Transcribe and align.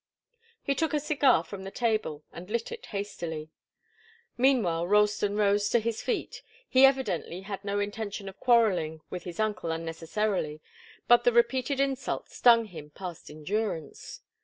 He 0.63 0.73
took 0.73 0.95
a 0.95 0.99
cigar 0.99 1.43
from 1.43 1.63
the 1.63 1.69
table 1.69 2.23
and 2.31 2.49
lit 2.49 2.71
it 2.71 2.87
hastily. 2.87 3.51
Meanwhile 4.35 4.87
Ralston 4.87 5.35
rose 5.35 5.69
to 5.69 5.79
his 5.79 6.01
feet. 6.01 6.41
He 6.67 6.87
evidently 6.87 7.41
had 7.41 7.63
no 7.63 7.79
intention 7.79 8.27
of 8.27 8.39
quarrelling 8.39 9.01
with 9.11 9.25
his 9.25 9.39
uncle 9.39 9.69
unnecessarily, 9.71 10.59
but 11.07 11.23
the 11.23 11.31
repeated 11.31 11.79
insult 11.79 12.29
stung 12.29 12.65
him 12.65 12.89
past 12.89 13.29
endurance. 13.29 14.21